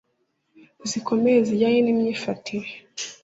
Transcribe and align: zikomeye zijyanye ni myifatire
zikomeye 0.89 1.37
zijyanye 1.47 1.79
ni 1.83 1.93
myifatire 1.99 2.69